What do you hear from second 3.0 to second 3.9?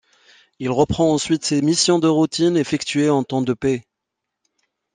en temps de paix.